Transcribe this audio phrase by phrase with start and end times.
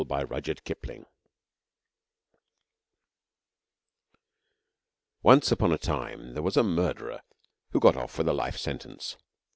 [0.03, 0.27] IV UP THE
[0.81, 1.05] RIVER
[5.21, 7.21] Once upon a time there was a murderer
[7.69, 9.17] who got off with a life sentence.